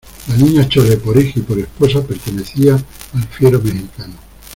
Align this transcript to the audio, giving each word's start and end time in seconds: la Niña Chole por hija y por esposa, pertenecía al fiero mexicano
la 0.29 0.35
Niña 0.35 0.67
Chole 0.67 0.97
por 0.97 1.15
hija 1.15 1.37
y 1.37 1.43
por 1.43 1.59
esposa, 1.59 2.01
pertenecía 2.03 2.73
al 2.73 3.23
fiero 3.27 3.61
mexicano 3.61 4.15